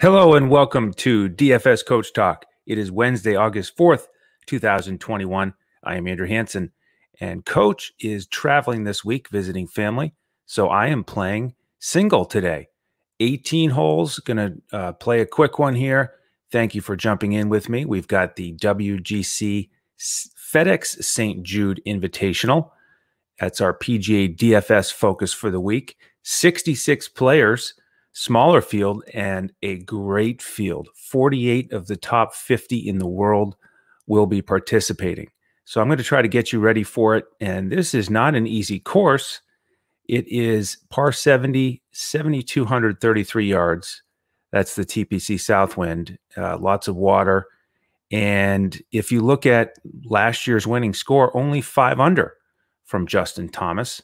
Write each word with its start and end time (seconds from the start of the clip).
Hello 0.00 0.34
and 0.34 0.48
welcome 0.48 0.92
to 0.92 1.28
DFS 1.28 1.84
Coach 1.84 2.12
Talk. 2.12 2.46
It 2.68 2.78
is 2.78 2.88
Wednesday, 2.88 3.34
August 3.34 3.76
4th, 3.76 4.06
2021. 4.46 5.54
I 5.82 5.96
am 5.96 6.06
Andrew 6.06 6.28
Hanson, 6.28 6.70
and 7.18 7.44
Coach 7.44 7.92
is 7.98 8.28
traveling 8.28 8.84
this 8.84 9.04
week 9.04 9.28
visiting 9.28 9.66
family. 9.66 10.14
So 10.46 10.68
I 10.68 10.86
am 10.86 11.02
playing 11.02 11.56
single 11.80 12.24
today. 12.26 12.68
18 13.18 13.70
holes, 13.70 14.20
to 14.24 14.54
uh, 14.72 14.92
play 14.92 15.20
a 15.20 15.26
quick 15.26 15.58
one 15.58 15.74
here. 15.74 16.12
Thank 16.52 16.76
you 16.76 16.80
for 16.80 16.94
jumping 16.94 17.32
in 17.32 17.48
with 17.48 17.68
me. 17.68 17.84
We've 17.84 18.06
got 18.06 18.36
the 18.36 18.54
WGC 18.54 19.68
FedEx 19.98 21.02
St. 21.02 21.42
Jude 21.42 21.82
Invitational. 21.84 22.70
That's 23.40 23.60
our 23.60 23.76
PGA 23.76 24.32
DFS 24.36 24.92
focus 24.92 25.32
for 25.32 25.50
the 25.50 25.60
week. 25.60 25.96
66 26.22 27.08
players 27.08 27.74
smaller 28.18 28.60
field 28.60 29.04
and 29.14 29.52
a 29.62 29.78
great 29.78 30.42
field. 30.42 30.88
48 30.96 31.72
of 31.72 31.86
the 31.86 31.96
top 31.96 32.34
50 32.34 32.76
in 32.76 32.98
the 32.98 33.06
world 33.06 33.54
will 34.08 34.26
be 34.26 34.42
participating. 34.42 35.28
So 35.64 35.80
I'm 35.80 35.86
going 35.86 35.98
to 35.98 36.04
try 36.04 36.20
to 36.20 36.26
get 36.26 36.52
you 36.52 36.58
ready 36.58 36.82
for 36.82 37.14
it. 37.14 37.26
And 37.40 37.70
this 37.70 37.94
is 37.94 38.10
not 38.10 38.34
an 38.34 38.44
easy 38.44 38.80
course. 38.80 39.40
It 40.06 40.26
is 40.26 40.78
par 40.90 41.12
70, 41.12 41.80
7,233 41.92 43.48
yards. 43.48 44.02
That's 44.50 44.74
the 44.74 44.84
TPC 44.84 45.38
Southwind. 45.38 46.18
Uh, 46.36 46.58
lots 46.58 46.88
of 46.88 46.96
water. 46.96 47.46
And 48.10 48.76
if 48.90 49.12
you 49.12 49.20
look 49.20 49.46
at 49.46 49.74
last 50.06 50.44
year's 50.48 50.66
winning 50.66 50.94
score, 50.94 51.36
only 51.36 51.60
five 51.60 52.00
under 52.00 52.34
from 52.84 53.06
Justin 53.06 53.48
Thomas. 53.48 54.02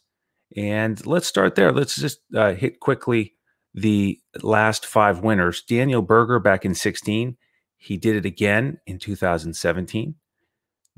And 0.56 1.04
let's 1.04 1.26
start 1.26 1.56
there. 1.56 1.72
Let's 1.72 1.96
just 1.96 2.20
uh, 2.36 2.52
hit 2.52 2.78
quickly 2.78 3.33
the 3.74 4.20
last 4.42 4.86
five 4.86 5.20
winners. 5.20 5.62
Daniel 5.62 6.02
Berger 6.02 6.38
back 6.38 6.64
in 6.64 6.74
16. 6.74 7.36
He 7.76 7.96
did 7.96 8.16
it 8.16 8.24
again 8.24 8.78
in 8.86 8.98
2017. 8.98 10.14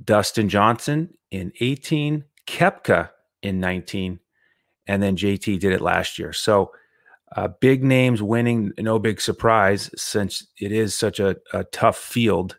Dustin 0.05 0.49
Johnson 0.49 1.15
in 1.31 1.53
18. 1.61 2.25
Koepka 2.47 3.11
in 3.43 3.59
19. 3.61 4.21
And 4.87 5.03
then 5.03 5.17
JT 5.17 5.59
did 5.59 5.73
it 5.73 5.81
last 5.81 6.19
year. 6.19 6.33
So 6.33 6.71
uh, 7.35 7.49
big 7.49 7.83
names 7.83 8.23
winning, 8.23 8.73
no 8.79 8.99
big 8.99 9.21
surprise 9.21 9.91
since 9.97 10.47
it 10.61 10.71
is 10.71 10.95
such 10.95 11.19
a, 11.19 11.37
a 11.53 11.65
tough 11.65 11.97
field. 11.97 12.59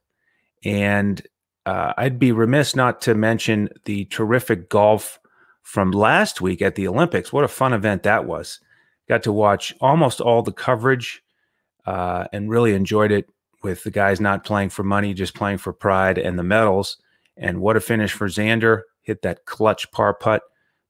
And 0.65 1.25
uh, 1.65 1.93
I'd 1.95 2.19
be 2.19 2.31
remiss 2.31 2.75
not 2.75 3.01
to 3.01 3.13
mention 3.13 3.69
the 3.85 4.05
terrific 4.05 4.67
golf 4.67 5.19
from 5.61 5.91
last 5.91 6.41
week 6.41 6.61
at 6.61 6.75
the 6.75 6.87
Olympics. 6.87 7.31
What 7.31 7.43
a 7.43 7.49
fun 7.49 7.71
event 7.71 8.03
that 8.03 8.25
was 8.25 8.59
got 9.07 9.23
to 9.23 9.31
watch 9.31 9.73
almost 9.81 10.21
all 10.21 10.41
the 10.41 10.51
coverage 10.51 11.21
uh, 11.85 12.25
and 12.33 12.49
really 12.49 12.73
enjoyed 12.73 13.11
it 13.11 13.27
with 13.63 13.83
the 13.83 13.91
guys 13.91 14.19
not 14.19 14.45
playing 14.45 14.69
for 14.69 14.83
money, 14.83 15.13
just 15.13 15.33
playing 15.33 15.57
for 15.57 15.73
pride 15.73 16.17
and 16.17 16.37
the 16.37 16.43
medals. 16.43 16.97
And 17.35 17.61
what 17.61 17.77
a 17.77 17.81
finish 17.81 18.11
for 18.11 18.27
Xander! 18.27 18.81
Hit 19.01 19.21
that 19.21 19.45
clutch 19.45 19.89
par 19.91 20.13
putt 20.13 20.43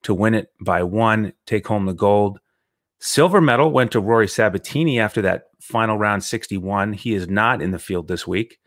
to 0.03 0.13
win 0.13 0.33
it 0.33 0.49
by 0.59 0.83
one, 0.83 1.33
take 1.45 1.67
home 1.67 1.85
the 1.85 1.93
gold. 1.93 2.39
Silver 2.99 3.39
medal 3.39 3.71
went 3.71 3.91
to 3.91 3.99
Rory 3.99 4.25
Sabbatini 4.25 4.99
after 4.99 5.21
that 5.21 5.43
final 5.61 5.97
round 5.97 6.23
61. 6.23 6.93
He 6.93 7.13
is 7.13 7.27
not 7.27 7.61
in 7.61 7.71
the 7.71 7.79
field 7.79 8.07
this 8.07 8.25
week. 8.25 8.57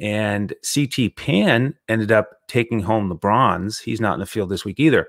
And 0.00 0.54
CT 0.74 1.14
Pan 1.14 1.74
ended 1.88 2.10
up 2.10 2.30
taking 2.48 2.80
home 2.80 3.08
the 3.08 3.14
bronze. 3.14 3.78
He's 3.78 4.00
not 4.00 4.14
in 4.14 4.20
the 4.20 4.26
field 4.26 4.48
this 4.48 4.64
week 4.64 4.80
either. 4.80 5.06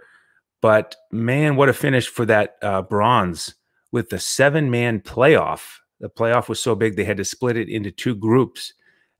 But 0.61 0.95
man, 1.11 1.55
what 1.55 1.69
a 1.69 1.73
finish 1.73 2.07
for 2.07 2.25
that 2.25 2.57
uh, 2.61 2.83
bronze 2.83 3.55
with 3.91 4.09
the 4.09 4.19
seven 4.19 4.69
man 4.69 4.99
playoff. 4.99 5.77
The 5.99 6.09
playoff 6.09 6.49
was 6.49 6.61
so 6.61 6.75
big 6.75 6.95
they 6.95 7.03
had 7.03 7.17
to 7.17 7.25
split 7.25 7.57
it 7.57 7.69
into 7.69 7.91
two 7.91 8.15
groups 8.15 8.73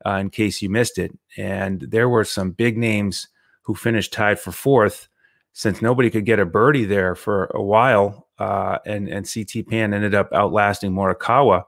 uh, 0.05 0.15
in 0.15 0.29
case 0.29 0.61
you 0.61 0.69
missed 0.69 0.97
it. 0.97 1.17
And 1.37 1.81
there 1.81 2.09
were 2.09 2.23
some 2.23 2.51
big 2.51 2.77
names 2.77 3.27
who 3.63 3.75
finished 3.75 4.13
tied 4.13 4.39
for 4.39 4.51
fourth 4.51 5.07
since 5.53 5.81
nobody 5.81 6.09
could 6.09 6.25
get 6.25 6.39
a 6.39 6.45
birdie 6.45 6.85
there 6.85 7.15
for 7.15 7.45
a 7.53 7.61
while. 7.61 8.27
Uh, 8.39 8.79
and, 8.85 9.07
and 9.07 9.29
CT 9.31 9.67
Pan 9.67 9.93
ended 9.93 10.15
up 10.15 10.29
outlasting 10.33 10.91
Morikawa. 10.91 11.63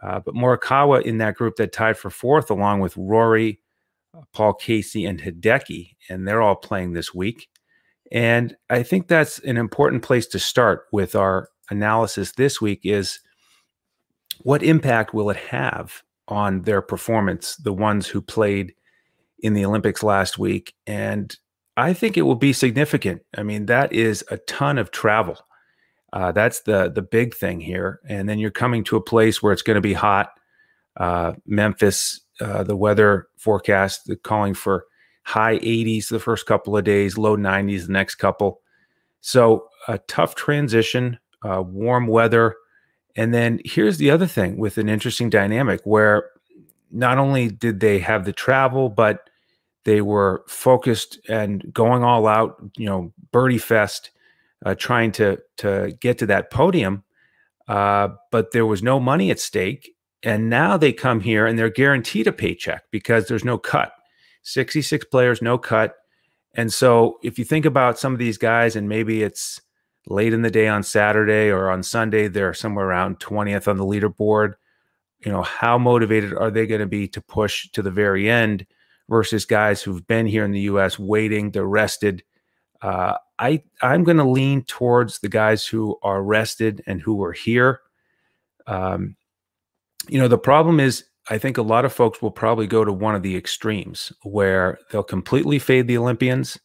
Uh, 0.00 0.20
but 0.20 0.34
Morikawa 0.34 1.02
in 1.02 1.18
that 1.18 1.34
group 1.34 1.56
that 1.56 1.72
tied 1.72 1.98
for 1.98 2.10
fourth, 2.10 2.50
along 2.50 2.78
with 2.80 2.96
Rory, 2.96 3.60
uh, 4.16 4.20
Paul 4.32 4.54
Casey, 4.54 5.04
and 5.04 5.20
Hideki, 5.20 5.96
and 6.08 6.28
they're 6.28 6.42
all 6.42 6.54
playing 6.54 6.92
this 6.92 7.12
week. 7.12 7.48
And 8.12 8.56
I 8.70 8.84
think 8.84 9.08
that's 9.08 9.40
an 9.40 9.56
important 9.56 10.02
place 10.02 10.26
to 10.28 10.38
start 10.38 10.84
with 10.92 11.16
our 11.16 11.48
analysis 11.70 12.32
this 12.32 12.60
week 12.60 12.80
is 12.84 13.20
what 14.40 14.62
impact 14.62 15.14
will 15.14 15.30
it 15.30 15.36
have 15.36 16.02
on 16.28 16.62
their 16.62 16.82
performance, 16.82 17.56
the 17.56 17.72
ones 17.72 18.06
who 18.06 18.20
played 18.20 18.74
in 19.40 19.54
the 19.54 19.64
Olympics 19.64 20.02
last 20.02 20.38
week? 20.38 20.74
And 20.86 21.34
I 21.76 21.92
think 21.92 22.16
it 22.16 22.22
will 22.22 22.34
be 22.34 22.52
significant. 22.52 23.22
I 23.36 23.42
mean, 23.42 23.66
that 23.66 23.92
is 23.92 24.24
a 24.30 24.38
ton 24.38 24.78
of 24.78 24.90
travel. 24.90 25.38
Uh, 26.12 26.32
that's 26.32 26.60
the 26.62 26.90
the 26.90 27.02
big 27.02 27.34
thing 27.34 27.60
here. 27.60 28.00
And 28.08 28.28
then 28.28 28.38
you're 28.38 28.50
coming 28.50 28.82
to 28.84 28.96
a 28.96 29.02
place 29.02 29.42
where 29.42 29.52
it's 29.52 29.62
going 29.62 29.74
to 29.76 29.80
be 29.80 29.92
hot. 29.92 30.30
Uh, 30.96 31.34
Memphis, 31.46 32.20
uh, 32.40 32.64
the 32.64 32.76
weather 32.76 33.28
forecast 33.36 34.10
calling 34.24 34.54
for 34.54 34.86
high 35.22 35.58
80s 35.58 36.08
the 36.08 36.18
first 36.18 36.46
couple 36.46 36.76
of 36.76 36.84
days, 36.84 37.18
low 37.18 37.36
90s 37.36 37.86
the 37.86 37.92
next 37.92 38.14
couple. 38.14 38.62
So 39.20 39.68
a 39.86 39.98
tough 39.98 40.34
transition 40.34 41.18
uh, 41.42 41.62
warm 41.62 42.06
weather. 42.06 42.56
And 43.16 43.34
then 43.34 43.60
here's 43.64 43.98
the 43.98 44.10
other 44.10 44.26
thing 44.26 44.58
with 44.58 44.78
an 44.78 44.88
interesting 44.88 45.30
dynamic 45.30 45.80
where 45.84 46.30
not 46.90 47.18
only 47.18 47.48
did 47.48 47.80
they 47.80 47.98
have 47.98 48.24
the 48.24 48.32
travel, 48.32 48.88
but 48.88 49.28
they 49.84 50.00
were 50.00 50.44
focused 50.46 51.18
and 51.28 51.72
going 51.72 52.04
all 52.04 52.26
out, 52.26 52.56
you 52.76 52.86
know, 52.86 53.12
birdie 53.32 53.58
fest, 53.58 54.10
uh, 54.64 54.74
trying 54.74 55.12
to 55.12 55.38
to 55.58 55.96
get 56.00 56.18
to 56.18 56.26
that 56.26 56.50
podium. 56.50 57.04
Uh, 57.66 58.08
but 58.30 58.52
there 58.52 58.66
was 58.66 58.82
no 58.82 58.98
money 58.98 59.30
at 59.30 59.38
stake, 59.38 59.94
and 60.22 60.48
now 60.48 60.76
they 60.76 60.92
come 60.92 61.20
here 61.20 61.46
and 61.46 61.58
they're 61.58 61.70
guaranteed 61.70 62.26
a 62.26 62.32
paycheck 62.32 62.84
because 62.90 63.28
there's 63.28 63.44
no 63.44 63.58
cut. 63.58 63.92
66 64.42 65.04
players, 65.06 65.42
no 65.42 65.58
cut. 65.58 65.96
And 66.54 66.72
so 66.72 67.18
if 67.22 67.38
you 67.38 67.44
think 67.44 67.66
about 67.66 67.98
some 67.98 68.12
of 68.12 68.18
these 68.18 68.38
guys, 68.38 68.74
and 68.74 68.88
maybe 68.88 69.22
it's 69.22 69.60
late 70.08 70.32
in 70.32 70.42
the 70.42 70.50
day 70.50 70.66
on 70.68 70.82
Saturday 70.82 71.50
or 71.50 71.70
on 71.70 71.82
Sunday, 71.82 72.28
they're 72.28 72.54
somewhere 72.54 72.86
around 72.86 73.20
20th 73.20 73.68
on 73.68 73.76
the 73.76 73.84
leaderboard. 73.84 74.54
You 75.24 75.32
know, 75.32 75.42
how 75.42 75.78
motivated 75.78 76.32
are 76.34 76.50
they 76.50 76.66
going 76.66 76.80
to 76.80 76.86
be 76.86 77.08
to 77.08 77.20
push 77.20 77.68
to 77.70 77.82
the 77.82 77.90
very 77.90 78.28
end 78.30 78.66
versus 79.08 79.44
guys 79.44 79.82
who've 79.82 80.06
been 80.06 80.26
here 80.26 80.44
in 80.44 80.52
the 80.52 80.60
US 80.60 80.98
waiting, 80.98 81.50
they're 81.50 81.64
rested. 81.64 82.22
Uh, 82.80 83.14
I 83.38 83.62
I'm 83.82 84.04
going 84.04 84.18
to 84.18 84.24
lean 84.24 84.62
towards 84.62 85.18
the 85.18 85.28
guys 85.28 85.66
who 85.66 85.98
are 86.02 86.22
rested 86.22 86.82
and 86.86 87.00
who 87.00 87.22
are 87.24 87.32
here. 87.32 87.80
Um, 88.66 89.16
you 90.08 90.18
know, 90.18 90.28
the 90.28 90.38
problem 90.38 90.78
is 90.78 91.04
I 91.30 91.38
think 91.38 91.58
a 91.58 91.62
lot 91.62 91.84
of 91.84 91.92
folks 91.92 92.22
will 92.22 92.30
probably 92.30 92.66
go 92.66 92.84
to 92.84 92.92
one 92.92 93.14
of 93.14 93.22
the 93.22 93.36
extremes 93.36 94.12
where 94.22 94.78
they'll 94.90 95.02
completely 95.02 95.58
fade 95.58 95.86
the 95.86 95.98
Olympians, 95.98 96.58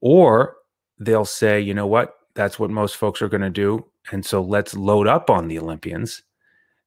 or 0.00 0.56
they'll 0.98 1.24
say, 1.24 1.60
you 1.60 1.74
know 1.74 1.86
what, 1.86 2.14
that's 2.34 2.58
what 2.58 2.70
most 2.70 2.96
folks 2.96 3.22
are 3.22 3.28
going 3.28 3.40
to 3.42 3.50
do. 3.50 3.86
And 4.12 4.24
so 4.24 4.40
let's 4.40 4.74
load 4.74 5.06
up 5.06 5.30
on 5.30 5.48
the 5.48 5.58
Olympians. 5.58 6.22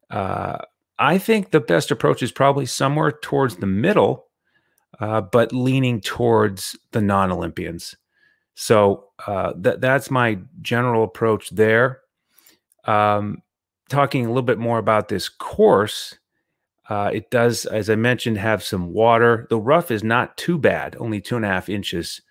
Uh, 0.09 0.57
I 0.99 1.17
think 1.17 1.51
the 1.51 1.59
best 1.59 1.91
approach 1.91 2.21
is 2.21 2.31
probably 2.31 2.65
somewhere 2.65 3.11
towards 3.11 3.57
the 3.57 3.67
middle, 3.67 4.27
uh, 4.99 5.21
but 5.21 5.51
leaning 5.51 6.01
towards 6.01 6.77
the 6.91 7.01
non 7.01 7.31
Olympians. 7.31 7.95
So 8.55 9.09
uh, 9.25 9.53
th- 9.53 9.79
that's 9.79 10.11
my 10.11 10.39
general 10.61 11.03
approach 11.03 11.49
there. 11.49 12.01
Um, 12.85 13.41
talking 13.89 14.25
a 14.25 14.29
little 14.29 14.43
bit 14.43 14.59
more 14.59 14.77
about 14.77 15.07
this 15.07 15.29
course, 15.29 16.17
uh, 16.89 17.09
it 17.13 17.31
does, 17.31 17.65
as 17.65 17.89
I 17.89 17.95
mentioned, 17.95 18.37
have 18.37 18.63
some 18.63 18.93
water. 18.93 19.47
The 19.49 19.59
rough 19.59 19.89
is 19.89 20.03
not 20.03 20.37
too 20.37 20.57
bad, 20.57 20.95
only 20.99 21.21
two 21.21 21.35
and 21.35 21.45
a 21.45 21.47
half 21.47 21.69
inches 21.69 22.21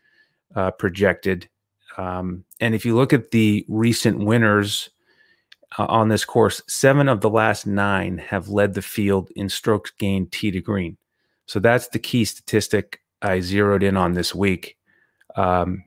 uh, 0.54 0.70
projected. 0.72 1.48
Um, 1.96 2.44
and 2.60 2.74
if 2.74 2.84
you 2.84 2.94
look 2.96 3.12
at 3.12 3.30
the 3.30 3.64
recent 3.68 4.18
winners 4.18 4.90
uh, 5.78 5.86
on 5.86 6.08
this 6.08 6.24
course, 6.24 6.62
seven 6.68 7.08
of 7.08 7.20
the 7.20 7.30
last 7.30 7.66
nine 7.66 8.18
have 8.18 8.48
led 8.48 8.74
the 8.74 8.82
field 8.82 9.30
in 9.36 9.48
strokes 9.48 9.90
gained 9.90 10.32
tee 10.32 10.50
to 10.50 10.60
green. 10.60 10.96
So 11.46 11.60
that's 11.60 11.88
the 11.88 11.98
key 11.98 12.24
statistic 12.24 13.00
I 13.20 13.40
zeroed 13.40 13.82
in 13.82 13.96
on 13.96 14.12
this 14.12 14.34
week. 14.34 14.76
Um, 15.36 15.84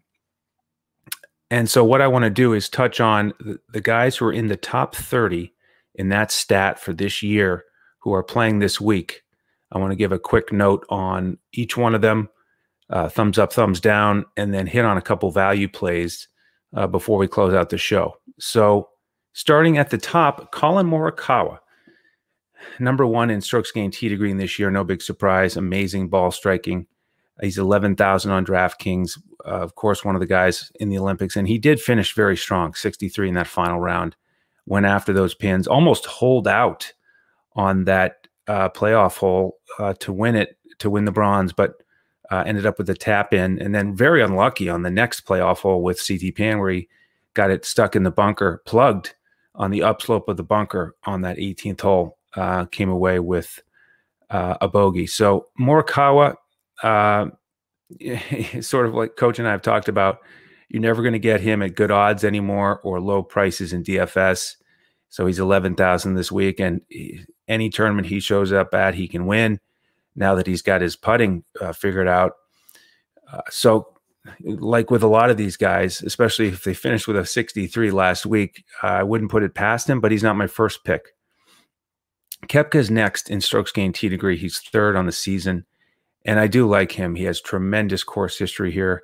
and 1.51 1.69
so 1.69 1.83
what 1.83 2.01
I 2.01 2.07
want 2.07 2.23
to 2.23 2.29
do 2.29 2.53
is 2.53 2.69
touch 2.69 2.99
on 2.99 3.33
the, 3.39 3.59
the 3.71 3.81
guys 3.81 4.17
who 4.17 4.25
are 4.25 4.33
in 4.33 4.47
the 4.47 4.57
top 4.57 4.95
30 4.95 5.53
in 5.95 6.09
that 6.09 6.31
stat 6.31 6.79
for 6.79 6.93
this 6.93 7.21
year 7.21 7.65
who 7.99 8.13
are 8.13 8.23
playing 8.23 8.59
this 8.59 8.81
week. 8.81 9.23
I 9.71 9.77
want 9.77 9.91
to 9.91 9.97
give 9.97 10.11
a 10.11 10.19
quick 10.19 10.51
note 10.51 10.85
on 10.89 11.37
each 11.53 11.77
one 11.77 11.95
of 11.95 12.01
them 12.01 12.29
uh, 12.89 13.09
thumbs 13.09 13.39
up, 13.39 13.51
thumbs 13.51 13.79
down, 13.79 14.25
and 14.37 14.53
then 14.53 14.67
hit 14.67 14.85
on 14.85 14.97
a 14.97 15.01
couple 15.01 15.31
value 15.31 15.67
plays 15.67 16.27
uh, 16.75 16.87
before 16.87 17.17
we 17.17 17.27
close 17.27 17.53
out 17.53 17.69
the 17.69 17.77
show. 17.77 18.17
So, 18.39 18.89
starting 19.33 19.77
at 19.77 19.89
the 19.89 19.97
top, 19.97 20.51
Collin 20.51 20.87
Morikawa. 20.87 21.59
number 22.79 23.05
one 23.05 23.29
in 23.29 23.41
strokes 23.41 23.71
gained 23.71 23.93
tee 23.93 24.09
to 24.09 24.15
green 24.15 24.37
this 24.37 24.59
year. 24.59 24.69
No 24.69 24.83
big 24.83 25.01
surprise. 25.01 25.57
Amazing 25.57 26.09
ball 26.09 26.31
striking. 26.31 26.87
He's 27.41 27.57
11,000 27.57 28.31
on 28.31 28.45
DraftKings. 28.45 29.17
Uh, 29.45 29.49
of 29.49 29.75
course, 29.75 30.05
one 30.05 30.15
of 30.15 30.21
the 30.21 30.27
guys 30.27 30.71
in 30.79 30.89
the 30.89 30.97
Olympics. 30.97 31.35
And 31.35 31.47
he 31.47 31.57
did 31.57 31.81
finish 31.81 32.15
very 32.15 32.37
strong, 32.37 32.73
63 32.73 33.29
in 33.29 33.35
that 33.35 33.47
final 33.47 33.79
round. 33.79 34.15
Went 34.65 34.85
after 34.85 35.13
those 35.13 35.35
pins, 35.35 35.67
almost 35.67 36.05
hold 36.05 36.47
out 36.47 36.91
on 37.55 37.83
that 37.85 38.27
uh, 38.47 38.69
playoff 38.69 39.17
hole 39.17 39.57
uh, 39.79 39.93
to 39.99 40.11
win 40.11 40.35
it, 40.35 40.57
to 40.79 40.89
win 40.89 41.05
the 41.05 41.11
bronze, 41.11 41.53
but 41.53 41.75
uh, 42.31 42.43
ended 42.45 42.65
up 42.65 42.77
with 42.77 42.89
a 42.89 42.95
tap 42.95 43.33
in. 43.33 43.59
And 43.59 43.73
then 43.73 43.95
very 43.95 44.21
unlucky 44.21 44.69
on 44.69 44.83
the 44.83 44.91
next 44.91 45.25
playoff 45.25 45.59
hole 45.59 45.83
with 45.83 46.05
CT 46.05 46.35
Pan, 46.35 46.59
where 46.59 46.71
he 46.71 46.87
got 47.33 47.51
it 47.51 47.65
stuck 47.65 47.95
in 47.95 48.03
the 48.03 48.11
bunker, 48.11 48.61
plugged 48.65 49.15
on 49.53 49.71
the 49.71 49.83
upslope 49.83 50.27
of 50.27 50.37
the 50.37 50.43
bunker 50.43 50.95
on 51.03 51.21
that 51.21 51.37
18th 51.37 51.81
hole. 51.81 52.17
Uh, 52.35 52.65
came 52.65 52.89
away 52.89 53.19
with 53.19 53.61
uh, 54.29 54.57
a 54.59 54.67
bogey. 54.67 55.07
So 55.07 55.47
Morikawa, 55.59 56.35
uh, 56.83 57.27
sort 58.61 58.87
of 58.87 58.93
like 58.93 59.15
Coach 59.15 59.39
and 59.39 59.47
I 59.47 59.51
have 59.51 59.61
talked 59.61 59.87
about, 59.87 60.19
you're 60.67 60.81
never 60.81 61.01
going 61.01 61.13
to 61.13 61.19
get 61.19 61.41
him 61.41 61.61
at 61.61 61.75
good 61.75 61.91
odds 61.91 62.23
anymore 62.23 62.81
or 62.83 62.99
low 62.99 63.23
prices 63.23 63.71
in 63.71 63.83
DFS. 63.83 64.55
So 65.09 65.25
he's 65.25 65.39
11,000 65.39 66.15
this 66.15 66.31
week, 66.31 66.59
and 66.59 66.81
any 67.47 67.69
tournament 67.69 68.07
he 68.07 68.19
shows 68.19 68.51
up 68.51 68.73
at, 68.73 68.95
he 68.95 69.07
can 69.07 69.27
win. 69.27 69.59
Now 70.15 70.35
that 70.35 70.47
he's 70.47 70.61
got 70.61 70.81
his 70.81 70.95
putting 70.95 71.43
uh, 71.59 71.73
figured 71.73 72.07
out, 72.07 72.33
uh, 73.31 73.41
so 73.49 73.95
like 74.43 74.89
with 74.89 75.03
a 75.03 75.07
lot 75.07 75.29
of 75.29 75.37
these 75.37 75.57
guys, 75.57 76.01
especially 76.01 76.47
if 76.47 76.63
they 76.63 76.73
finished 76.73 77.07
with 77.07 77.17
a 77.17 77.25
63 77.25 77.91
last 77.91 78.25
week, 78.25 78.63
uh, 78.83 78.87
I 78.87 79.03
wouldn't 79.03 79.31
put 79.31 79.43
it 79.43 79.53
past 79.53 79.89
him, 79.89 79.99
but 79.99 80.11
he's 80.11 80.23
not 80.23 80.37
my 80.37 80.47
first 80.47 80.83
pick. 80.83 81.13
Koepka's 82.47 82.91
next 82.91 83.29
in 83.29 83.41
strokes 83.41 83.71
gained 83.71 83.95
tee 83.95 84.09
degree. 84.09 84.37
He's 84.37 84.59
third 84.59 84.95
on 84.95 85.05
the 85.05 85.11
season. 85.11 85.65
And 86.25 86.39
I 86.39 86.47
do 86.47 86.67
like 86.67 86.91
him. 86.91 87.15
He 87.15 87.23
has 87.25 87.39
tremendous 87.39 88.03
course 88.03 88.37
history 88.37 88.71
here. 88.71 89.03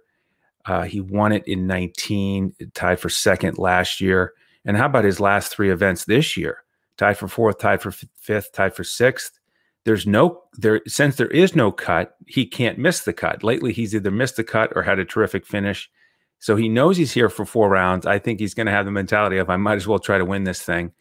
Uh, 0.66 0.84
he 0.84 1.02
won 1.02 1.32
it 1.32 1.48
in 1.48 1.68
19, 1.68 2.56
tied 2.74 3.00
for 3.00 3.10
second 3.10 3.58
last 3.58 4.02
year. 4.02 4.34
And 4.66 4.78
how 4.78 4.86
about 4.88 5.06
his 5.06 5.20
last 5.20 5.52
three 5.52 5.72
events 5.72 6.06
this 6.06 6.38
year? 6.38 6.64
Tied 6.98 7.18
for 7.18 7.28
fourth, 7.28 7.58
tied 7.60 7.82
for 7.82 7.92
fifth, 7.92 8.52
tied 8.54 8.76
for 8.76 8.84
sixth. 8.84 9.40
There's 9.84 10.06
no 10.06 10.44
there 10.54 10.82
since 10.88 11.16
there 11.16 11.28
is 11.28 11.56
no 11.56 11.72
cut, 11.72 12.16
he 12.28 12.46
can't 12.46 12.78
miss 12.78 13.02
the 13.02 13.14
cut. 13.14 13.44
Lately, 13.44 13.74
he's 13.74 13.96
either 13.96 14.12
missed 14.12 14.36
the 14.36 14.44
cut 14.44 14.72
or 14.76 14.84
had 14.84 15.00
a 15.00 15.06
terrific 15.06 15.46
finish. 15.46 15.90
So 16.40 16.56
he 16.56 16.70
knows 16.70 16.98
he's 16.98 17.12
here 17.12 17.30
for 17.30 17.46
four 17.46 17.70
rounds. 17.70 18.06
I 18.06 18.20
think 18.20 18.40
he's 18.40 18.54
going 18.54 18.66
to 18.66 18.72
have 18.72 18.86
the 18.86 18.92
mentality 18.92 19.38
of 19.38 19.50
I 19.50 19.58
might 19.58 19.76
as 19.76 19.88
well 19.88 20.00
try 20.00 20.18
to 20.18 20.26
win 20.26 20.44
this 20.44 20.62
thing. 20.62 20.92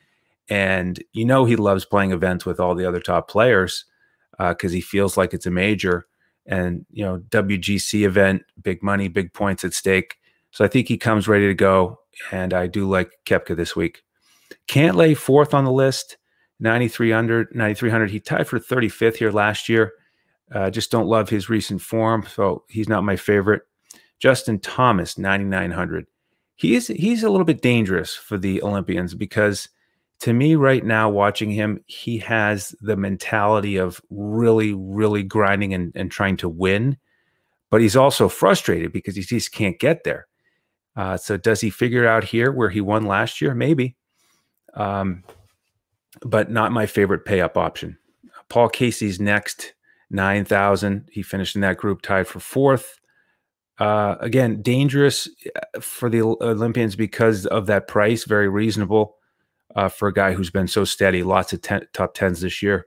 And 0.48 1.02
you 1.12 1.24
know 1.24 1.44
he 1.44 1.56
loves 1.56 1.84
playing 1.84 2.12
events 2.12 2.44
with 2.44 2.60
all 2.60 2.74
the 2.74 2.86
other 2.86 3.00
top 3.00 3.28
players 3.28 3.84
because 4.38 4.72
uh, 4.72 4.74
he 4.74 4.80
feels 4.80 5.16
like 5.16 5.34
it's 5.34 5.46
a 5.46 5.50
major 5.50 6.06
and 6.46 6.84
you 6.90 7.04
know 7.04 7.18
WGC 7.30 8.04
event, 8.04 8.42
big 8.62 8.82
money, 8.82 9.08
big 9.08 9.32
points 9.32 9.64
at 9.64 9.74
stake. 9.74 10.16
So 10.50 10.64
I 10.64 10.68
think 10.68 10.88
he 10.88 10.98
comes 10.98 11.28
ready 11.28 11.46
to 11.46 11.54
go, 11.54 12.00
and 12.32 12.52
I 12.52 12.66
do 12.66 12.88
like 12.88 13.12
Koepka 13.24 13.56
this 13.56 13.76
week. 13.76 14.02
Cantlay 14.68 15.16
fourth 15.16 15.54
on 15.54 15.64
the 15.64 15.72
list, 15.72 16.16
9,300. 16.60 17.48
9,300. 17.54 18.10
He 18.10 18.20
tied 18.20 18.46
for 18.46 18.58
35th 18.58 19.16
here 19.16 19.30
last 19.30 19.68
year. 19.68 19.92
Uh, 20.52 20.70
just 20.70 20.90
don't 20.90 21.06
love 21.06 21.28
his 21.28 21.48
recent 21.48 21.80
form, 21.80 22.24
so 22.26 22.64
he's 22.68 22.88
not 22.88 23.04
my 23.04 23.16
favorite. 23.16 23.62
Justin 24.18 24.58
Thomas, 24.58 25.16
9,900. 25.16 26.06
He 26.56 26.74
is 26.74 26.88
he's 26.88 27.22
a 27.22 27.30
little 27.30 27.46
bit 27.46 27.62
dangerous 27.62 28.14
for 28.14 28.36
the 28.36 28.62
Olympians 28.62 29.14
because 29.14 29.70
to 30.20 30.34
me 30.34 30.54
right 30.54 30.84
now 30.84 31.08
watching 31.08 31.50
him 31.50 31.82
he 31.86 32.18
has 32.18 32.74
the 32.82 32.96
mentality 32.96 33.76
of 33.76 34.00
really 34.10 34.74
really 34.74 35.22
grinding 35.22 35.72
and, 35.72 35.90
and 35.94 36.10
trying 36.10 36.36
to 36.36 36.50
win 36.50 36.98
but 37.70 37.80
he's 37.80 37.96
also 37.96 38.28
frustrated 38.28 38.92
because 38.92 39.16
he 39.16 39.22
just 39.22 39.52
can't 39.52 39.78
get 39.78 40.04
there 40.04 40.26
uh, 40.96 41.16
so 41.16 41.38
does 41.38 41.62
he 41.62 41.70
figure 41.70 42.06
out 42.06 42.24
here 42.24 42.52
where 42.52 42.68
he 42.68 42.82
won 42.82 43.06
last 43.06 43.40
year 43.40 43.54
maybe 43.54 43.96
um, 44.74 45.24
but 46.22 46.50
not 46.50 46.72
my 46.72 46.86
favorite 46.86 47.24
pay 47.24 47.40
up 47.40 47.56
option 47.56 47.96
paul 48.48 48.68
casey's 48.68 49.20
next 49.20 49.74
9000 50.10 51.08
he 51.12 51.22
finished 51.22 51.54
in 51.54 51.60
that 51.60 51.76
group 51.76 52.02
tied 52.02 52.26
for 52.26 52.40
fourth 52.40 52.98
uh, 53.78 54.16
again 54.20 54.60
dangerous 54.60 55.28
uh, 55.56 55.80
for 55.80 56.10
the 56.10 56.20
olympians 56.20 56.96
because 56.96 57.46
of 57.46 57.66
that 57.66 57.88
price 57.88 58.24
very 58.24 58.48
reasonable 58.48 59.16
uh, 59.76 59.88
for 59.88 60.08
a 60.08 60.12
guy 60.12 60.32
who's 60.32 60.50
been 60.50 60.68
so 60.68 60.84
steady. 60.84 61.22
Lots 61.22 61.52
of 61.52 61.62
ten, 61.62 61.86
top 61.92 62.14
tens 62.14 62.40
this 62.40 62.62
year. 62.62 62.86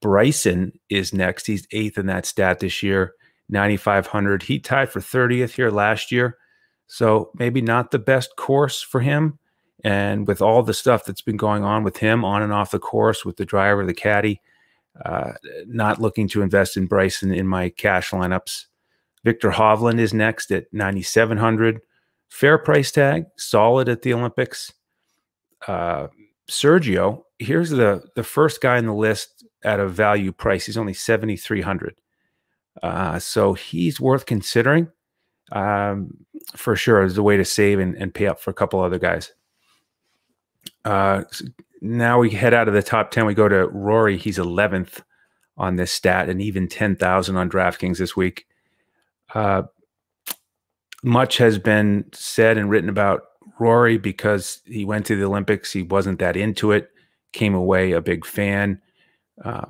Bryson 0.00 0.78
is 0.90 1.14
next. 1.14 1.46
He's 1.46 1.66
eighth 1.72 1.98
in 1.98 2.06
that 2.06 2.26
stat 2.26 2.60
this 2.60 2.82
year, 2.82 3.14
9,500. 3.48 4.42
He 4.42 4.58
tied 4.58 4.90
for 4.90 5.00
30th 5.00 5.54
here 5.54 5.70
last 5.70 6.12
year. 6.12 6.36
So 6.86 7.30
maybe 7.34 7.62
not 7.62 7.90
the 7.90 7.98
best 7.98 8.36
course 8.36 8.82
for 8.82 9.00
him. 9.00 9.38
And 9.84 10.26
with 10.26 10.40
all 10.40 10.62
the 10.62 10.74
stuff 10.74 11.04
that's 11.04 11.20
been 11.20 11.36
going 11.36 11.62
on 11.62 11.84
with 11.84 11.98
him 11.98 12.24
on 12.24 12.42
and 12.42 12.52
off 12.52 12.70
the 12.70 12.78
course, 12.78 13.24
with 13.24 13.36
the 13.36 13.44
driver, 13.44 13.84
the 13.84 13.94
caddy, 13.94 14.40
uh, 15.04 15.32
not 15.66 16.00
looking 16.00 16.26
to 16.28 16.42
invest 16.42 16.76
in 16.76 16.86
Bryson 16.86 17.32
in 17.32 17.46
my 17.46 17.68
cash 17.68 18.10
lineups. 18.10 18.64
Viktor 19.24 19.50
Hovland 19.50 20.00
is 20.00 20.14
next 20.14 20.50
at 20.50 20.72
9,700. 20.72 21.80
Fair 22.28 22.58
price 22.58 22.90
tag, 22.90 23.26
solid 23.36 23.88
at 23.88 24.02
the 24.02 24.14
Olympics 24.14 24.72
uh, 25.66 26.08
Sergio, 26.50 27.22
here's 27.38 27.70
the 27.70 28.02
the 28.14 28.22
first 28.22 28.60
guy 28.60 28.78
in 28.78 28.86
the 28.86 28.94
list 28.94 29.44
at 29.64 29.80
a 29.80 29.88
value 29.88 30.32
price. 30.32 30.66
He's 30.66 30.76
only 30.76 30.94
seventy 30.94 31.36
three 31.36 31.62
hundred, 31.62 32.00
uh, 32.82 33.18
so 33.18 33.54
he's 33.54 34.00
worth 34.00 34.26
considering 34.26 34.88
um, 35.52 36.26
for 36.56 36.76
sure 36.76 37.02
as 37.02 37.16
a 37.16 37.22
way 37.22 37.36
to 37.36 37.44
save 37.44 37.78
and, 37.78 37.94
and 37.96 38.12
pay 38.12 38.26
up 38.26 38.40
for 38.40 38.50
a 38.50 38.54
couple 38.54 38.80
other 38.80 38.98
guys. 38.98 39.32
Uh, 40.84 41.24
now 41.80 42.18
we 42.18 42.30
head 42.30 42.54
out 42.54 42.68
of 42.68 42.74
the 42.74 42.82
top 42.82 43.10
ten. 43.10 43.26
We 43.26 43.34
go 43.34 43.48
to 43.48 43.68
Rory. 43.68 44.16
He's 44.16 44.38
eleventh 44.38 45.02
on 45.56 45.76
this 45.76 45.92
stat, 45.92 46.28
and 46.28 46.40
even 46.40 46.68
ten 46.68 46.96
thousand 46.96 47.36
on 47.36 47.50
DraftKings 47.50 47.98
this 47.98 48.16
week. 48.16 48.46
Uh, 49.34 49.62
much 51.02 51.36
has 51.38 51.58
been 51.58 52.04
said 52.12 52.56
and 52.56 52.70
written 52.70 52.88
about 52.88 53.22
Rory 53.58 53.98
because 53.98 54.62
he 54.64 54.84
went 54.84 55.06
to 55.06 55.16
the 55.16 55.24
Olympics. 55.24 55.72
He 55.72 55.82
wasn't 55.82 56.18
that 56.18 56.36
into 56.36 56.72
it. 56.72 56.90
Came 57.32 57.54
away 57.54 57.92
a 57.92 58.00
big 58.00 58.24
fan. 58.24 58.80
Uh, 59.44 59.66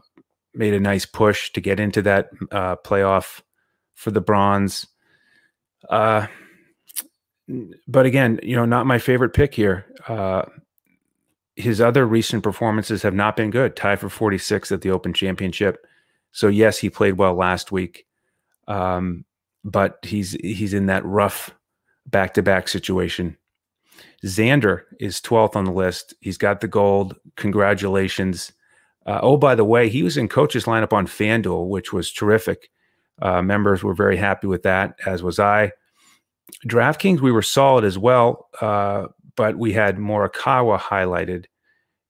made 0.54 0.74
a 0.74 0.80
nice 0.80 1.06
push 1.06 1.50
to 1.52 1.60
get 1.60 1.80
into 1.80 2.02
that 2.02 2.30
uh, 2.52 2.76
playoff 2.76 3.40
for 3.94 4.10
the 4.10 4.20
bronze. 4.20 4.86
Uh, 5.90 6.26
but 7.88 8.06
again, 8.06 8.38
you 8.42 8.56
know, 8.56 8.64
not 8.64 8.86
my 8.86 8.98
favorite 8.98 9.34
pick 9.34 9.54
here. 9.54 9.86
His 11.56 11.80
other 11.80 12.06
recent 12.06 12.42
performances 12.42 13.02
have 13.02 13.14
not 13.14 13.36
been 13.36 13.50
good. 13.50 13.76
Tied 13.76 14.00
for 14.00 14.08
46 14.08 14.72
at 14.72 14.80
the 14.80 14.90
Open 14.90 15.12
Championship. 15.12 15.86
So 16.32 16.48
yes, 16.48 16.78
he 16.78 16.90
played 16.90 17.14
well 17.14 17.34
last 17.34 17.70
week, 17.70 18.06
um, 18.66 19.24
but 19.64 19.98
he's 20.02 20.32
he's 20.32 20.74
in 20.74 20.86
that 20.86 21.04
rough 21.04 21.54
back 22.06 22.34
to 22.34 22.42
back 22.42 22.68
situation 22.68 23.36
Xander 24.24 24.82
is 24.98 25.20
12th 25.20 25.56
on 25.56 25.64
the 25.64 25.72
list. 25.72 26.14
He's 26.20 26.38
got 26.38 26.60
the 26.60 26.68
gold. 26.68 27.16
Congratulations. 27.36 28.52
Uh, 29.06 29.20
oh, 29.22 29.36
by 29.36 29.54
the 29.54 29.64
way, 29.64 29.88
he 29.88 30.02
was 30.02 30.16
in 30.16 30.28
coach's 30.28 30.64
lineup 30.64 30.92
on 30.92 31.06
FanDuel, 31.06 31.68
which 31.68 31.92
was 31.92 32.10
terrific. 32.10 32.70
Uh, 33.20 33.42
members 33.42 33.84
were 33.84 33.94
very 33.94 34.16
happy 34.16 34.46
with 34.46 34.62
that, 34.62 34.98
as 35.06 35.22
was 35.22 35.38
I. 35.38 35.72
DraftKings, 36.66 37.20
we 37.20 37.32
were 37.32 37.42
solid 37.42 37.84
as 37.84 37.98
well, 37.98 38.48
uh, 38.60 39.08
but 39.36 39.56
we 39.56 39.72
had 39.72 39.96
Morikawa 39.96 40.78
highlighted, 40.78 41.46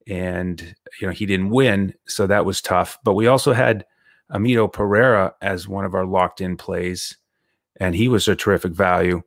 and 0.07 0.75
you 1.01 1.07
know 1.07 1.13
he 1.13 1.27
didn't 1.27 1.51
win, 1.51 1.95
so 2.07 2.27
that 2.27 2.45
was 2.45 2.61
tough. 2.61 2.99
But 3.05 3.15
we 3.15 3.27
also 3.27 3.53
had 3.53 3.87
Mito 4.33 4.73
Pereira 4.73 5.35
as 5.41 5.69
one 5.69 5.85
of 5.85 5.95
our 5.95 6.07
locked-in 6.07 6.57
plays, 6.57 7.17
and 7.81 7.95
he 7.95 8.09
was 8.09 8.29
a 8.29 8.37
terrific 8.37 8.73
value. 8.73 9.23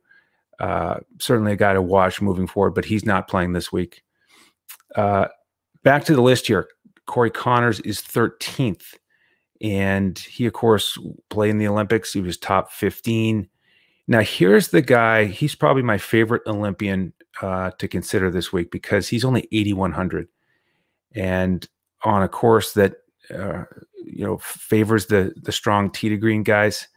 Uh, 0.60 0.98
certainly 1.20 1.52
a 1.52 1.56
guy 1.56 1.72
to 1.72 1.82
watch 1.82 2.20
moving 2.20 2.46
forward, 2.46 2.74
but 2.74 2.84
he's 2.84 3.04
not 3.04 3.28
playing 3.28 3.52
this 3.52 3.70
week. 3.70 4.02
Uh, 4.96 5.28
back 5.84 6.04
to 6.04 6.14
the 6.14 6.22
list 6.22 6.46
here. 6.48 6.68
Corey 7.06 7.30
Conners 7.30 7.80
is 7.80 8.00
13th. 8.00 8.94
And 9.60 10.18
he, 10.18 10.46
of 10.46 10.52
course, 10.52 10.96
played 11.30 11.50
in 11.50 11.58
the 11.58 11.66
Olympics. 11.66 12.12
He 12.12 12.20
was 12.20 12.36
top 12.36 12.70
15. 12.70 13.48
Now, 14.06 14.20
here's 14.20 14.68
the 14.68 14.82
guy. 14.82 15.24
He's 15.24 15.54
probably 15.54 15.82
my 15.82 15.98
favorite 15.98 16.42
Olympian 16.46 17.12
uh, 17.42 17.70
to 17.78 17.88
consider 17.88 18.30
this 18.30 18.52
week 18.52 18.70
because 18.70 19.08
he's 19.08 19.24
only 19.24 19.48
8,100. 19.52 20.28
And 21.14 21.66
on 22.04 22.22
a 22.22 22.28
course 22.28 22.72
that, 22.74 22.96
uh, 23.34 23.64
you 24.04 24.24
know, 24.24 24.38
favors 24.38 25.06
the, 25.06 25.32
the 25.36 25.52
strong 25.52 25.90
tee 25.90 26.08
to 26.08 26.16
green 26.16 26.42
guys. 26.42 26.88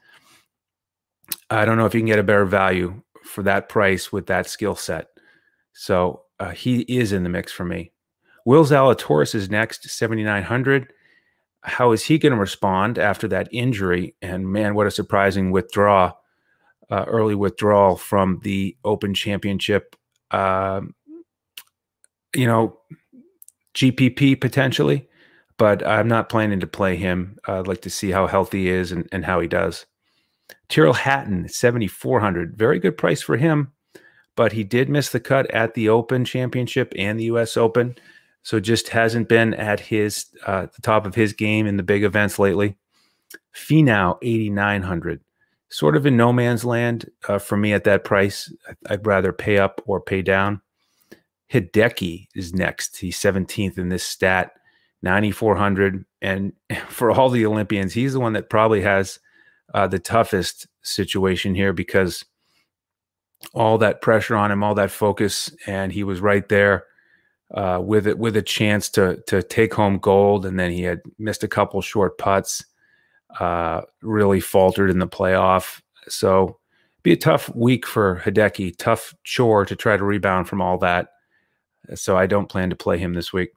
I 1.49 1.65
don't 1.65 1.77
know 1.77 1.85
if 1.85 1.93
you 1.93 1.99
can 1.99 2.07
get 2.07 2.19
a 2.19 2.23
better 2.23 2.45
value 2.45 3.01
for 3.23 3.43
that 3.43 3.69
price 3.69 4.11
with 4.11 4.27
that 4.27 4.47
skill 4.47 4.75
set. 4.75 5.07
So 5.73 6.23
uh, 6.39 6.51
he 6.51 6.81
is 6.81 7.11
in 7.11 7.23
the 7.23 7.29
mix 7.29 7.51
for 7.51 7.65
me. 7.65 7.91
Will 8.45 8.65
Zalatoris 8.65 9.35
is 9.35 9.49
next, 9.49 9.87
7,900. 9.89 10.91
how 11.63 11.91
is 11.91 12.03
he 12.03 12.17
going 12.17 12.33
to 12.33 12.39
respond 12.39 12.97
after 12.97 13.27
that 13.27 13.47
injury? 13.51 14.15
And 14.21 14.51
man, 14.51 14.73
what 14.73 14.87
a 14.87 14.91
surprising 14.91 15.51
withdrawal, 15.51 16.17
uh, 16.89 17.05
early 17.07 17.35
withdrawal 17.35 17.95
from 17.95 18.39
the 18.43 18.75
Open 18.83 19.13
Championship. 19.13 19.95
Uh, 20.31 20.81
you 22.35 22.47
know, 22.47 22.79
GPP 23.73 24.39
potentially, 24.39 25.07
but 25.57 25.85
I'm 25.85 26.07
not 26.07 26.29
planning 26.29 26.59
to 26.59 26.67
play 26.67 26.95
him. 26.95 27.37
I'd 27.47 27.67
like 27.67 27.81
to 27.81 27.89
see 27.89 28.11
how 28.11 28.27
healthy 28.27 28.63
he 28.63 28.69
is 28.69 28.91
and, 28.91 29.07
and 29.11 29.25
how 29.25 29.39
he 29.39 29.47
does. 29.47 29.85
Tyrrell 30.69 30.93
Hatton, 30.93 31.47
7,400. 31.49 32.57
Very 32.57 32.79
good 32.79 32.97
price 32.97 33.21
for 33.21 33.37
him, 33.37 33.71
but 34.35 34.53
he 34.53 34.63
did 34.63 34.89
miss 34.89 35.09
the 35.09 35.19
cut 35.19 35.49
at 35.51 35.73
the 35.73 35.89
Open 35.89 36.25
Championship 36.25 36.93
and 36.97 37.19
the 37.19 37.25
U.S. 37.25 37.57
Open. 37.57 37.95
So 38.43 38.59
just 38.59 38.89
hasn't 38.89 39.29
been 39.29 39.53
at 39.53 39.79
his 39.79 40.25
uh, 40.47 40.67
the 40.73 40.81
top 40.81 41.05
of 41.05 41.13
his 41.13 41.33
game 41.33 41.67
in 41.67 41.77
the 41.77 41.83
big 41.83 42.03
events 42.03 42.39
lately. 42.39 42.75
Finau, 43.55 44.17
8,900. 44.21 45.21
Sort 45.71 45.95
of 45.95 46.05
in 46.05 46.17
no 46.17 46.33
man's 46.33 46.65
land 46.65 47.09
uh, 47.27 47.39
for 47.39 47.57
me 47.57 47.73
at 47.73 47.85
that 47.85 48.03
price. 48.03 48.53
I'd 48.87 49.05
rather 49.05 49.31
pay 49.31 49.57
up 49.57 49.81
or 49.85 50.01
pay 50.01 50.21
down. 50.21 50.61
Hideki 51.51 52.27
is 52.35 52.53
next. 52.53 52.97
He's 52.97 53.17
17th 53.17 53.77
in 53.77 53.89
this 53.89 54.03
stat, 54.03 54.51
9,400. 55.01 56.05
And 56.21 56.53
for 56.89 57.11
all 57.11 57.29
the 57.29 57.45
Olympians, 57.45 57.93
he's 57.93 58.13
the 58.13 58.19
one 58.19 58.33
that 58.33 58.49
probably 58.49 58.81
has 58.81 59.19
uh, 59.73 59.87
the 59.87 59.99
toughest 59.99 60.67
situation 60.81 61.55
here 61.55 61.73
because 61.73 62.25
all 63.53 63.77
that 63.79 64.01
pressure 64.01 64.35
on 64.35 64.51
him, 64.51 64.63
all 64.63 64.75
that 64.75 64.91
focus, 64.91 65.55
and 65.65 65.91
he 65.91 66.03
was 66.03 66.21
right 66.21 66.47
there 66.49 66.85
uh, 67.53 67.81
with 67.83 68.07
it 68.07 68.17
with 68.17 68.37
a 68.37 68.41
chance 68.41 68.89
to 68.89 69.21
to 69.27 69.41
take 69.43 69.73
home 69.73 69.97
gold, 69.97 70.45
and 70.45 70.59
then 70.59 70.71
he 70.71 70.83
had 70.83 71.01
missed 71.17 71.43
a 71.43 71.47
couple 71.47 71.81
short 71.81 72.17
putts, 72.17 72.63
uh, 73.39 73.81
really 74.01 74.39
faltered 74.39 74.89
in 74.89 74.99
the 74.99 75.07
playoff. 75.07 75.81
So 76.07 76.57
be 77.03 77.13
a 77.13 77.17
tough 77.17 77.53
week 77.55 77.85
for 77.85 78.21
Hideki, 78.23 78.77
tough 78.77 79.13
chore 79.23 79.65
to 79.65 79.75
try 79.75 79.97
to 79.97 80.03
rebound 80.03 80.47
from 80.47 80.61
all 80.61 80.77
that. 80.79 81.09
So 81.95 82.17
I 82.17 82.27
don't 82.27 82.49
plan 82.49 82.69
to 82.69 82.75
play 82.75 82.97
him 82.97 83.13
this 83.13 83.33
week. 83.33 83.51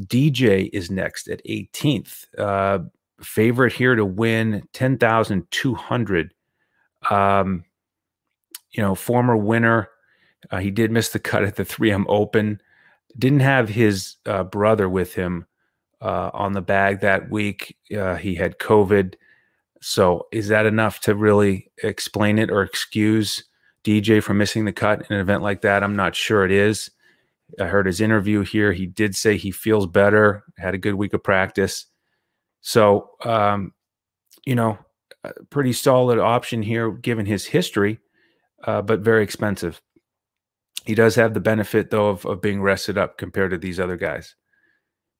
DJ 0.00 0.68
is 0.72 0.90
next 0.90 1.28
at 1.28 1.44
18th. 1.44 2.26
Uh, 2.36 2.80
favorite 3.22 3.72
here 3.72 3.94
to 3.94 4.04
win 4.04 4.62
10,200. 4.72 6.34
Um, 7.10 7.64
you 8.72 8.82
know, 8.82 8.94
former 8.94 9.36
winner. 9.36 9.88
Uh, 10.50 10.58
he 10.58 10.70
did 10.70 10.90
miss 10.90 11.08
the 11.10 11.18
cut 11.18 11.44
at 11.44 11.56
the 11.56 11.64
3M 11.64 12.04
Open. 12.08 12.60
Didn't 13.18 13.40
have 13.40 13.70
his 13.70 14.16
uh, 14.26 14.44
brother 14.44 14.88
with 14.88 15.14
him 15.14 15.46
uh, 16.00 16.30
on 16.32 16.52
the 16.52 16.62
bag 16.62 17.00
that 17.00 17.30
week. 17.30 17.76
Uh, 17.96 18.16
he 18.16 18.34
had 18.34 18.58
COVID. 18.58 19.14
So, 19.80 20.26
is 20.32 20.48
that 20.48 20.66
enough 20.66 21.00
to 21.00 21.14
really 21.14 21.70
explain 21.82 22.38
it 22.38 22.50
or 22.50 22.62
excuse 22.62 23.44
DJ 23.84 24.22
from 24.22 24.38
missing 24.38 24.64
the 24.64 24.72
cut 24.72 25.00
in 25.08 25.14
an 25.14 25.20
event 25.20 25.42
like 25.42 25.62
that? 25.62 25.82
I'm 25.82 25.96
not 25.96 26.16
sure 26.16 26.44
it 26.44 26.50
is. 26.50 26.90
I 27.60 27.66
heard 27.66 27.86
his 27.86 28.00
interview 28.00 28.42
here. 28.42 28.72
He 28.72 28.86
did 28.86 29.14
say 29.14 29.36
he 29.36 29.50
feels 29.50 29.86
better, 29.86 30.44
had 30.58 30.74
a 30.74 30.78
good 30.78 30.94
week 30.94 31.12
of 31.12 31.22
practice. 31.22 31.86
So, 32.60 33.10
um, 33.24 33.72
you 34.44 34.56
know, 34.56 34.78
pretty 35.50 35.72
solid 35.72 36.18
option 36.18 36.62
here 36.62 36.90
given 36.90 37.26
his 37.26 37.46
history, 37.46 38.00
uh, 38.64 38.82
but 38.82 39.00
very 39.00 39.22
expensive. 39.22 39.80
He 40.84 40.94
does 40.94 41.16
have 41.16 41.34
the 41.34 41.40
benefit, 41.40 41.90
though, 41.90 42.08
of, 42.08 42.24
of 42.24 42.40
being 42.40 42.62
rested 42.62 42.96
up 42.96 43.18
compared 43.18 43.50
to 43.50 43.58
these 43.58 43.80
other 43.80 43.96
guys. 43.96 44.34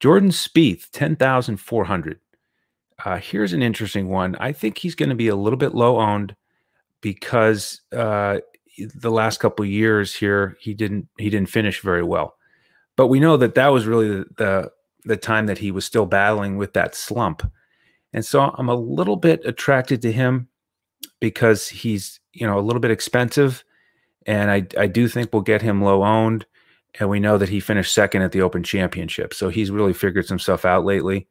Jordan 0.00 0.31
Spieth, 0.31 0.91
10,400. 0.93 2.21
Uh, 3.05 3.19
here's 3.19 3.53
an 3.53 3.62
interesting 3.62 4.09
one. 4.09 4.37
I 4.37 4.53
think 4.53 4.79
he's 4.79 4.95
going 4.95 5.09
to 5.11 5.15
be 5.15 5.29
a 5.29 5.37
little 5.37 5.59
bit 5.59 5.75
low 5.75 5.99
owned 5.99 6.35
because 7.00 7.83
uh, 7.95 8.38
the 8.95 9.11
last 9.11 9.38
couple 9.38 9.65
years 9.65 10.15
here 10.15 10.57
he 10.61 10.75
didn't 10.75 11.09
he 11.19 11.31
didn't 11.31 11.50
finish 11.50 11.81
very 11.81 12.03
well. 12.03 12.37
But 12.97 13.09
we 13.09 13.21
know 13.21 13.37
that 13.37 13.55
that 13.55 13.69
was 13.69 13.87
really 13.87 14.09
the, 14.09 14.26
the 14.37 14.71
the 15.05 15.17
time 15.17 15.47
that 15.47 15.59
he 15.59 15.71
was 15.71 15.85
still 15.85 16.07
battling 16.07 16.57
with 16.57 16.73
that 16.73 16.95
slump. 16.95 17.49
And 18.12 18.25
so 18.25 18.55
I'm 18.57 18.69
a 18.69 18.75
little 18.75 19.17
bit 19.17 19.41
attracted 19.45 20.03
to 20.03 20.12
him 20.12 20.49
because 21.21 21.69
he's, 21.69 22.21
you 22.33 22.47
know, 22.47 22.59
a 22.59 22.61
little 22.61 22.81
bit 22.81 22.91
expensive. 22.91 23.65
And 24.26 24.50
I, 24.50 24.67
I 24.79 24.87
do 24.87 25.07
think 25.07 25.33
we'll 25.33 25.43
get 25.43 25.62
him 25.62 25.83
low 25.83 26.03
owned. 26.03 26.47
And 26.99 27.09
we 27.09 27.21
know 27.21 27.38
that 27.38 27.49
he 27.49 27.61
finished 27.61 27.93
second 27.93 28.23
at 28.23 28.33
the 28.33 28.43
Open 28.43 28.62
Championship. 28.62 29.35
So 29.35 29.49
he's 29.49 29.71
really 29.71 29.93
figured 29.93 30.26
stuff 30.41 30.65
out 30.65 30.85
lately. 30.85 31.29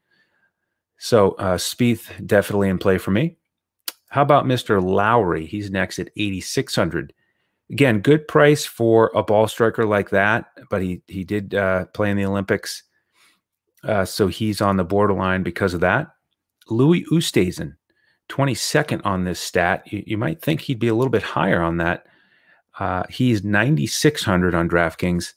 So 0.98 1.32
uh, 1.32 1.58
Spieth 1.58 2.26
definitely 2.26 2.70
in 2.70 2.78
play 2.78 2.98
for 2.98 3.12
me. 3.12 3.38
How 4.10 4.22
about 4.22 4.46
Mr. 4.46 4.82
Lowry? 4.82 5.46
He's 5.46 5.72
next 5.72 6.00
at 6.00 6.10
8,600. 6.16 7.14
Again, 7.72 8.00
good 8.00 8.28
price 8.28 8.66
for 8.66 9.12
a 9.16 9.24
ball 9.24 9.48
striker 9.48 9.86
like 9.86 10.12
that, 10.12 10.46
but 10.70 10.84
he 10.84 11.02
he 11.08 11.24
did 11.24 11.56
uh, 11.56 11.86
play 11.88 12.12
in 12.12 12.18
the 12.18 12.26
Olympics. 12.26 12.84
Uh, 13.84 14.06
so 14.06 14.28
he's 14.28 14.62
on 14.62 14.78
the 14.78 14.84
borderline 14.84 15.44
because 15.44 15.74
of 15.74 15.82
that. 15.82 16.08
Louis 16.70 17.06
Oosthuizen, 17.12 17.76
22nd 18.30 19.02
on 19.06 19.24
this 19.24 19.40
stat. 19.40 19.84
You, 19.92 20.04
you, 20.06 20.18
might 20.18 20.42
think 20.42 20.62
he'd 20.62 20.80
be 20.80 20.88
a 20.88 20.96
little 20.96 21.12
bit 21.12 21.22
higher 21.22 21.62
on 21.62 21.78
that. 21.78 22.06
Uh, 22.80 23.04
he's 23.10 23.44
9,600 23.44 24.56
on 24.56 24.70
DraftKings. 24.70 25.34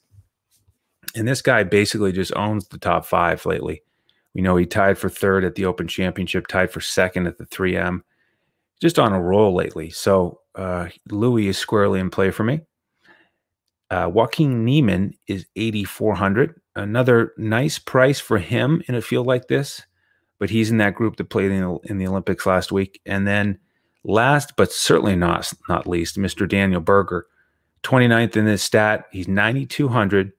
And 1.15 1.27
this 1.27 1.41
guy 1.41 1.63
basically 1.63 2.11
just 2.11 2.33
owns 2.35 2.67
the 2.67 2.77
top 2.77 3.05
five 3.05 3.45
lately. 3.45 3.83
We 4.33 4.41
know 4.41 4.55
he 4.57 4.65
tied 4.65 4.97
for 4.97 5.09
third 5.09 5.43
at 5.43 5.55
the 5.55 5.65
Open 5.65 5.87
Championship, 5.87 6.47
tied 6.47 6.71
for 6.71 6.81
second 6.81 7.27
at 7.27 7.37
the 7.37 7.45
3M. 7.45 8.01
Just 8.79 8.99
on 8.99 9.11
a 9.11 9.21
roll 9.21 9.53
lately. 9.53 9.89
So 9.89 10.41
uh, 10.55 10.89
Louis 11.09 11.47
is 11.47 11.57
squarely 11.57 11.99
in 11.99 12.09
play 12.09 12.31
for 12.31 12.43
me. 12.43 12.61
Uh, 13.89 14.09
Joaquin 14.13 14.63
Niemann 14.63 15.13
is 15.27 15.47
8,400 15.55 16.59
another 16.79 17.33
nice 17.37 17.77
price 17.77 18.19
for 18.19 18.39
him 18.39 18.81
in 18.87 18.95
a 18.95 19.01
field 19.01 19.27
like 19.27 19.47
this, 19.47 19.83
but 20.39 20.49
he's 20.49 20.71
in 20.71 20.77
that 20.77 20.95
group 20.95 21.17
that 21.17 21.29
played 21.29 21.51
in 21.51 21.61
the, 21.61 21.77
in 21.85 21.97
the 21.97 22.07
Olympics 22.07 22.45
last 22.45 22.71
week. 22.71 23.01
And 23.05 23.27
then 23.27 23.59
last 24.03 24.55
but 24.55 24.71
certainly 24.71 25.15
not 25.15 25.51
not 25.67 25.87
least, 25.87 26.17
Mr. 26.17 26.47
Daniel 26.47 26.81
Berger, 26.81 27.27
29th 27.83 28.35
in 28.35 28.45
this 28.45 28.63
stat. 28.63 29.05
He's 29.11 29.27
9,200. 29.27 30.31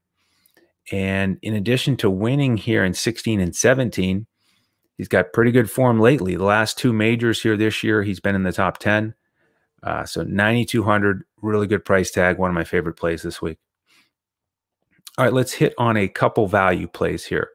And 0.91 1.39
in 1.43 1.55
addition 1.55 1.97
to 1.99 2.11
winning 2.11 2.57
here 2.57 2.85
in 2.85 2.95
16 2.95 3.41
and 3.41 3.55
17, 3.55 4.27
he's 4.99 5.09
got 5.09 5.33
pretty 5.33 5.53
good 5.53 5.71
form 5.71 6.01
lately. 6.01 6.35
The 6.35 6.45
last 6.45 6.79
two 6.79 6.93
majors 6.93 7.43
here 7.43 7.57
this 7.57 7.85
year, 7.85 8.03
he's 8.03 8.21
been 8.21 8.35
in 8.35 8.43
the 8.43 8.53
top 8.53 8.79
10. 8.79 9.15
Uh, 9.83 10.05
so 10.05 10.23
9,200, 10.23 11.25
really 11.43 11.67
good 11.67 11.85
price 11.85 12.11
tag. 12.11 12.39
One 12.39 12.51
of 12.51 12.55
my 12.55 12.65
favorite 12.65 12.97
plays 12.97 13.23
this 13.23 13.41
week. 13.41 13.59
All 15.17 15.25
right, 15.25 15.35
let's 15.35 15.53
hit 15.53 15.75
on 15.79 15.97
a 15.97 16.09
couple 16.09 16.47
value 16.47 16.87
plays 16.87 17.25
here. 17.25 17.51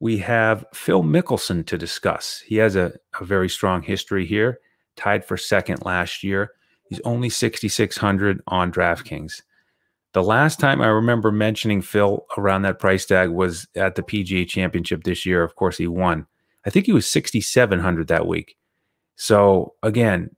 We 0.00 0.18
have 0.18 0.64
Phil 0.74 1.02
Mickelson 1.02 1.64
to 1.66 1.78
discuss. 1.78 2.42
He 2.46 2.56
has 2.56 2.76
a, 2.76 2.92
a 3.18 3.24
very 3.24 3.48
strong 3.48 3.82
history 3.82 4.26
here, 4.26 4.60
tied 4.96 5.24
for 5.24 5.36
second 5.36 5.84
last 5.84 6.22
year. 6.22 6.52
He's 6.88 7.00
only 7.04 7.30
6,600 7.30 8.42
on 8.46 8.70
DraftKings. 8.70 9.42
The 10.16 10.22
last 10.22 10.58
time 10.58 10.80
I 10.80 10.86
remember 10.86 11.30
mentioning 11.30 11.82
Phil 11.82 12.24
around 12.38 12.62
that 12.62 12.78
price 12.78 13.04
tag 13.04 13.28
was 13.28 13.68
at 13.76 13.96
the 13.96 14.02
PGA 14.02 14.48
Championship 14.48 15.04
this 15.04 15.26
year. 15.26 15.42
Of 15.42 15.56
course, 15.56 15.76
he 15.76 15.86
won. 15.86 16.26
I 16.64 16.70
think 16.70 16.86
he 16.86 16.92
was 16.92 17.06
6,700 17.06 18.08
that 18.08 18.26
week. 18.26 18.56
So, 19.16 19.74
again, 19.82 20.34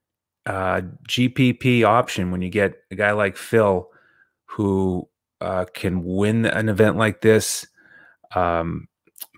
uh, 0.47 0.81
GPP 1.09 1.85
option 1.85 2.33
when 2.33 2.43
you 2.43 2.51
get 2.51 2.75
a 2.91 2.97
guy 2.97 3.13
like 3.13 3.37
Phil 3.37 3.89
who 4.47 5.09
uh, 5.41 5.67
can 5.73 6.03
win 6.03 6.45
an 6.45 6.69
event 6.69 6.97
like 6.97 7.21
this. 7.21 7.65
Um, 8.35 8.89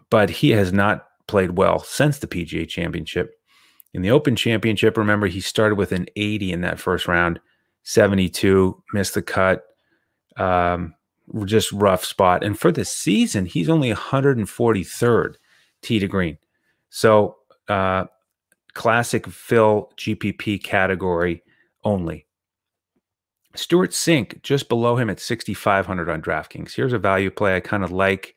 but 0.09 0.31
he 0.31 0.53
has 0.53 0.73
not 0.73 1.07
played 1.27 1.59
well 1.59 1.81
since 1.81 2.19
the 2.19 2.27
PGA 2.27 2.67
Championship. 2.67 3.35
In 3.93 4.01
the 4.01 4.11
Open 4.11 4.37
Championship, 4.37 4.97
remember, 4.97 5.27
he 5.27 5.43
started 5.43 5.75
with 5.75 5.93
an 5.93 6.07
80 6.17 6.51
in 6.51 6.63
that 6.63 6.81
first 6.81 7.07
round, 7.07 7.41
72, 7.83 8.83
missed 8.95 9.13
the 9.13 9.21
cut. 9.21 9.67
Um, 10.41 10.95
just 11.45 11.71
rough 11.73 12.05
spot. 12.05 12.43
And 12.43 12.59
for 12.59 12.73
the 12.73 12.85
season, 12.85 13.47
he's 13.47 13.69
only 13.69 13.93
143rd 13.93 15.35
tee 15.83 15.99
to 15.99 16.09
green. 16.09 16.39
So, 16.89 17.37
uh, 17.69 18.07
classic 18.75 19.27
Phil 19.29 19.91
GPP 19.97 20.63
category 20.63 21.43
only. 21.85 22.27
Stewart 23.55 23.91
Cink 23.91 24.43
just 24.43 24.69
below 24.69 24.97
him 24.97 25.11
at 25.11 25.21
6,500 25.21 26.09
on 26.09 26.23
DraftKings. 26.23 26.75
Here's 26.75 26.93
a 26.93 26.99
value 26.99 27.31
play 27.31 27.57
I 27.57 27.61
kind 27.61 27.83
of 27.83 27.91
like. 27.91 28.35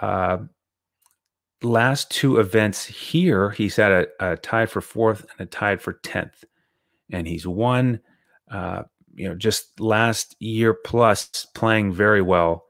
Uh, 0.00 0.38
last 1.62 2.10
two 2.10 2.38
events 2.38 2.84
here, 2.84 3.50
he's 3.50 3.76
had 3.76 3.92
a, 3.92 4.06
a, 4.32 4.36
tied 4.36 4.70
for 4.70 4.80
fourth 4.80 5.24
and 5.30 5.46
a 5.46 5.50
tied 5.50 5.80
for 5.80 5.94
10th. 5.94 6.44
And 7.12 7.28
he's 7.28 7.46
won, 7.46 8.00
uh, 8.50 8.84
you 9.14 9.28
know, 9.28 9.34
just 9.34 9.78
last 9.80 10.36
year 10.40 10.74
plus 10.74 11.46
playing 11.54 11.92
very 11.92 12.22
well. 12.22 12.64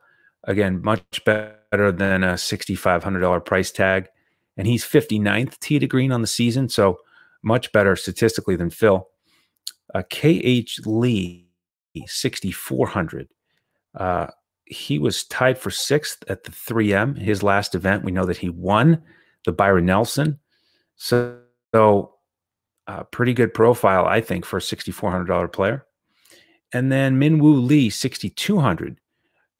Again, 0.44 0.82
much 0.82 1.24
better 1.24 1.92
than 1.92 2.24
a 2.24 2.34
$6,500 2.34 3.44
price 3.44 3.70
tag. 3.70 4.08
and 4.56 4.66
he's 4.66 4.84
59th 4.84 5.58
tee 5.60 5.78
to 5.78 5.86
green 5.86 6.12
on 6.12 6.20
the 6.20 6.26
season, 6.26 6.68
so 6.68 6.98
much 7.42 7.72
better 7.72 7.96
statistically 7.96 8.56
than 8.56 8.70
Phil. 8.70 9.08
Uh, 9.94 10.02
KH 10.02 10.86
Lee, 10.86 11.46
6,400. 12.06 13.28
Uh, 13.94 14.26
he 14.64 14.98
was 14.98 15.24
tied 15.24 15.58
for 15.58 15.70
sixth 15.70 16.24
at 16.28 16.44
the 16.44 16.50
3M, 16.50 17.18
his 17.18 17.42
last 17.42 17.74
event. 17.74 18.04
We 18.04 18.12
know 18.12 18.24
that 18.24 18.38
he 18.38 18.48
won 18.48 19.02
the 19.44 19.52
Byron 19.52 19.86
Nelson. 19.86 20.38
So, 20.96 21.38
so 21.74 22.14
uh, 22.86 23.04
pretty 23.04 23.34
good 23.34 23.54
profile, 23.54 24.06
I 24.06 24.20
think, 24.20 24.44
for 24.44 24.58
a 24.58 24.60
$6,400 24.60 25.52
player. 25.52 25.86
And 26.72 26.90
then 26.90 27.20
Minwoo 27.20 27.66
Lee, 27.66 27.90
6,200. 27.90 28.98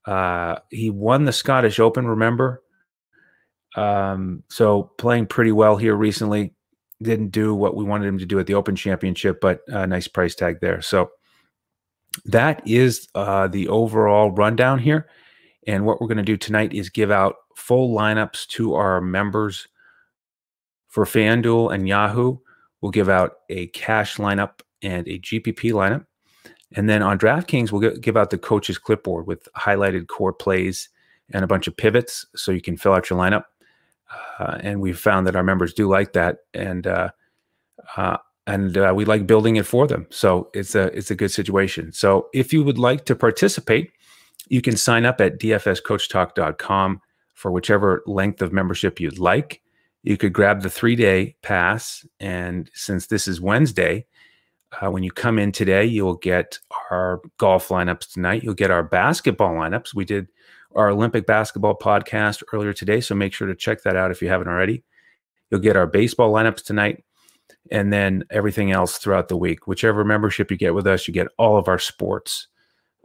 Uh, 0.05 0.57
he 0.69 0.89
won 0.89 1.25
the 1.25 1.31
Scottish 1.31 1.79
Open, 1.79 2.07
remember? 2.07 2.61
Um, 3.75 4.43
so 4.49 4.91
playing 4.97 5.27
pretty 5.27 5.51
well 5.51 5.77
here 5.77 5.95
recently. 5.95 6.53
Didn't 7.01 7.29
do 7.29 7.53
what 7.53 7.75
we 7.75 7.83
wanted 7.83 8.07
him 8.07 8.19
to 8.19 8.25
do 8.25 8.39
at 8.39 8.47
the 8.47 8.53
Open 8.53 8.75
Championship, 8.75 9.41
but 9.41 9.61
a 9.67 9.85
nice 9.87 10.07
price 10.07 10.35
tag 10.35 10.59
there. 10.61 10.81
So 10.81 11.11
that 12.25 12.61
is 12.67 13.07
uh, 13.15 13.47
the 13.47 13.67
overall 13.67 14.31
rundown 14.31 14.79
here. 14.79 15.07
And 15.65 15.85
what 15.85 15.99
we're 15.99 16.07
going 16.07 16.17
to 16.17 16.23
do 16.23 16.37
tonight 16.37 16.73
is 16.73 16.89
give 16.89 17.11
out 17.11 17.35
full 17.55 17.95
lineups 17.95 18.47
to 18.47 18.75
our 18.75 19.01
members 19.01 19.67
for 20.87 21.05
FanDuel 21.05 21.73
and 21.73 21.87
Yahoo. 21.87 22.37
We'll 22.81 22.91
give 22.91 23.09
out 23.09 23.37
a 23.49 23.67
cash 23.67 24.17
lineup 24.17 24.59
and 24.81 25.07
a 25.07 25.19
GPP 25.19 25.71
lineup. 25.71 26.05
And 26.75 26.89
then 26.89 27.01
on 27.01 27.19
DraftKings, 27.19 27.71
we'll 27.71 27.97
give 27.97 28.17
out 28.17 28.29
the 28.29 28.37
coach's 28.37 28.77
clipboard 28.77 29.27
with 29.27 29.47
highlighted 29.55 30.07
core 30.07 30.33
plays 30.33 30.89
and 31.31 31.43
a 31.43 31.47
bunch 31.47 31.67
of 31.67 31.77
pivots 31.77 32.25
so 32.35 32.51
you 32.51 32.61
can 32.61 32.77
fill 32.77 32.93
out 32.93 33.09
your 33.09 33.19
lineup. 33.19 33.45
Uh, 34.39 34.57
and 34.61 34.81
we've 34.81 34.99
found 34.99 35.27
that 35.27 35.35
our 35.35 35.43
members 35.43 35.73
do 35.73 35.87
like 35.87 36.13
that. 36.13 36.37
And 36.53 36.87
uh, 36.87 37.09
uh, 37.95 38.17
and 38.45 38.77
uh, 38.77 38.93
we 38.95 39.05
like 39.05 39.25
building 39.25 39.55
it 39.55 39.65
for 39.65 39.87
them. 39.87 40.07
So 40.09 40.49
it's 40.53 40.75
a 40.75 40.85
it's 40.97 41.11
a 41.11 41.15
good 41.15 41.31
situation. 41.31 41.93
So 41.93 42.27
if 42.33 42.51
you 42.51 42.63
would 42.63 42.77
like 42.77 43.05
to 43.05 43.15
participate, 43.15 43.91
you 44.49 44.61
can 44.61 44.75
sign 44.75 45.05
up 45.05 45.21
at 45.21 45.39
dfscoachtalk.com 45.39 47.01
for 47.33 47.51
whichever 47.51 48.03
length 48.05 48.41
of 48.41 48.51
membership 48.51 48.99
you'd 48.99 49.19
like. 49.19 49.61
You 50.03 50.17
could 50.17 50.33
grab 50.33 50.61
the 50.61 50.69
three 50.69 50.95
day 50.95 51.35
pass, 51.41 52.05
and 52.19 52.69
since 52.73 53.07
this 53.07 53.27
is 53.27 53.39
Wednesday, 53.39 54.05
uh, 54.81 54.89
when 54.89 55.03
you 55.03 55.11
come 55.11 55.39
in 55.39 55.51
today, 55.51 55.85
you'll 55.85 56.15
get 56.15 56.59
our 56.91 57.21
golf 57.37 57.69
lineups 57.69 58.13
tonight. 58.13 58.43
You'll 58.43 58.53
get 58.53 58.71
our 58.71 58.83
basketball 58.83 59.53
lineups. 59.53 59.93
We 59.93 60.05
did 60.05 60.27
our 60.75 60.89
Olympic 60.89 61.27
basketball 61.27 61.77
podcast 61.77 62.43
earlier 62.51 62.73
today, 62.73 63.01
so 63.01 63.15
make 63.15 63.33
sure 63.33 63.47
to 63.47 63.55
check 63.55 63.83
that 63.83 63.95
out 63.95 64.11
if 64.11 64.21
you 64.21 64.29
haven't 64.29 64.47
already. 64.47 64.83
You'll 65.49 65.59
get 65.59 65.75
our 65.75 65.85
baseball 65.85 66.33
lineups 66.33 66.63
tonight 66.63 67.03
and 67.71 67.93
then 67.93 68.23
everything 68.29 68.71
else 68.71 68.97
throughout 68.97 69.27
the 69.27 69.37
week. 69.37 69.67
Whichever 69.67 70.03
membership 70.03 70.49
you 70.49 70.57
get 70.57 70.73
with 70.73 70.87
us, 70.87 71.07
you 71.07 71.13
get 71.13 71.27
all 71.37 71.57
of 71.57 71.67
our 71.67 71.79
sports. 71.79 72.47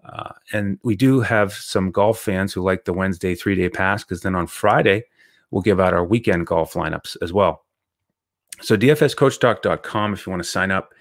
Uh, 0.04 0.32
and 0.52 0.78
we 0.82 0.96
do 0.96 1.20
have 1.20 1.52
some 1.52 1.90
golf 1.90 2.18
fans 2.18 2.52
who 2.52 2.62
like 2.62 2.84
the 2.84 2.92
Wednesday 2.92 3.34
three 3.34 3.54
day 3.54 3.68
pass 3.68 4.02
because 4.02 4.22
then 4.22 4.34
on 4.34 4.46
Friday, 4.46 5.04
we'll 5.50 5.62
give 5.62 5.80
out 5.80 5.92
our 5.92 6.04
weekend 6.04 6.46
golf 6.46 6.72
lineups 6.75 7.16
as 7.20 7.32
well. 7.32 7.64
So, 8.60 8.76
dfscoachtalk.com 8.76 10.12
if 10.14 10.26
you 10.26 10.30
want 10.30 10.42
to 10.42 10.48
sign 10.48 10.70
up. 10.70 10.92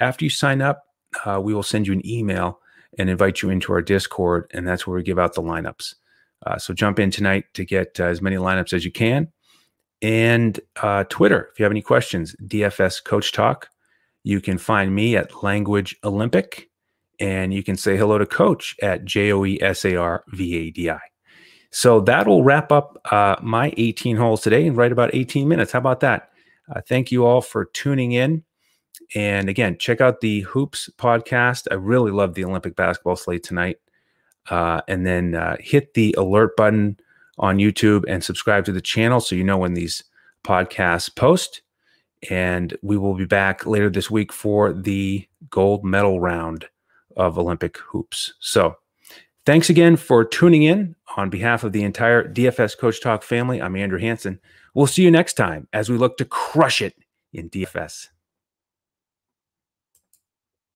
After 0.00 0.24
you 0.24 0.30
sign 0.30 0.62
up, 0.62 0.84
uh, 1.24 1.40
we 1.42 1.54
will 1.54 1.62
send 1.62 1.86
you 1.86 1.92
an 1.92 2.06
email 2.06 2.60
and 2.98 3.10
invite 3.10 3.42
you 3.42 3.50
into 3.50 3.72
our 3.72 3.82
Discord, 3.82 4.50
and 4.54 4.66
that's 4.66 4.86
where 4.86 4.96
we 4.96 5.02
give 5.02 5.18
out 5.18 5.34
the 5.34 5.42
lineups. 5.42 5.94
Uh, 6.46 6.58
so, 6.58 6.74
jump 6.74 6.98
in 6.98 7.10
tonight 7.10 7.44
to 7.54 7.64
get 7.64 7.98
uh, 7.98 8.04
as 8.04 8.20
many 8.20 8.36
lineups 8.36 8.72
as 8.72 8.84
you 8.84 8.92
can 8.92 9.28
and 10.02 10.60
uh, 10.82 11.04
Twitter. 11.04 11.48
If 11.52 11.58
you 11.58 11.64
have 11.64 11.72
any 11.72 11.82
questions, 11.82 12.36
DFS 12.46 13.02
Coach 13.02 13.32
Talk. 13.32 13.68
You 14.24 14.40
can 14.40 14.58
find 14.58 14.94
me 14.94 15.16
at 15.16 15.42
Language 15.42 15.96
Olympic, 16.04 16.68
and 17.20 17.54
you 17.54 17.62
can 17.62 17.76
say 17.76 17.96
hello 17.96 18.18
to 18.18 18.26
Coach 18.26 18.74
at 18.82 19.04
J 19.04 19.32
O 19.32 19.44
E 19.44 19.58
S 19.62 19.84
A 19.84 19.96
R 19.96 20.24
V 20.28 20.56
A 20.56 20.70
D 20.70 20.90
I. 20.90 21.00
So 21.70 22.00
that'll 22.00 22.42
wrap 22.42 22.72
up 22.72 23.00
uh, 23.12 23.36
my 23.42 23.72
18 23.76 24.16
holes 24.16 24.40
today 24.40 24.66
in 24.66 24.74
right 24.74 24.90
about 24.90 25.14
18 25.14 25.46
minutes. 25.46 25.72
How 25.72 25.78
about 25.78 26.00
that? 26.00 26.30
Uh, 26.74 26.80
thank 26.88 27.12
you 27.12 27.24
all 27.24 27.40
for 27.40 27.66
tuning 27.66 28.12
in. 28.12 28.44
And 29.14 29.48
again, 29.48 29.78
check 29.78 30.00
out 30.00 30.20
the 30.20 30.40
Hoops 30.40 30.90
podcast. 30.98 31.66
I 31.70 31.74
really 31.74 32.10
love 32.10 32.34
the 32.34 32.44
Olympic 32.44 32.76
basketball 32.76 33.16
slate 33.16 33.42
tonight. 33.42 33.78
Uh, 34.48 34.80
and 34.88 35.06
then 35.06 35.34
uh, 35.34 35.56
hit 35.58 35.94
the 35.94 36.14
alert 36.18 36.56
button 36.56 36.98
on 37.38 37.58
YouTube 37.58 38.04
and 38.08 38.22
subscribe 38.22 38.64
to 38.64 38.72
the 38.72 38.80
channel 38.80 39.20
so 39.20 39.34
you 39.34 39.44
know 39.44 39.58
when 39.58 39.74
these 39.74 40.04
podcasts 40.44 41.14
post. 41.14 41.62
And 42.30 42.76
we 42.82 42.96
will 42.96 43.14
be 43.14 43.26
back 43.26 43.66
later 43.66 43.90
this 43.90 44.10
week 44.10 44.32
for 44.32 44.72
the 44.72 45.26
gold 45.50 45.84
medal 45.84 46.20
round 46.20 46.66
of 47.16 47.38
Olympic 47.38 47.78
hoops. 47.78 48.34
So, 48.40 48.76
thanks 49.44 49.70
again 49.70 49.96
for 49.96 50.24
tuning 50.24 50.62
in. 50.62 50.96
On 51.16 51.30
behalf 51.30 51.64
of 51.64 51.72
the 51.72 51.82
entire 51.82 52.30
DFS 52.30 52.76
Coach 52.76 53.00
Talk 53.00 53.22
family, 53.22 53.60
I'm 53.60 53.76
Andrew 53.76 53.98
Hanson. 53.98 54.40
We'll 54.74 54.86
see 54.86 55.02
you 55.02 55.10
next 55.10 55.34
time 55.34 55.68
as 55.72 55.88
we 55.88 55.96
look 55.96 56.18
to 56.18 56.24
crush 56.24 56.82
it 56.82 56.94
in 57.32 57.48
DFS. 57.48 58.08